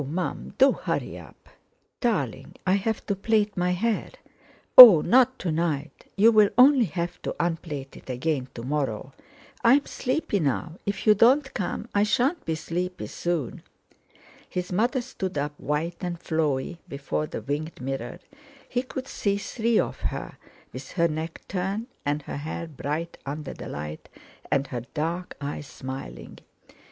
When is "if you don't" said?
10.87-11.53